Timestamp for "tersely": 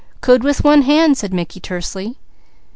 1.59-2.17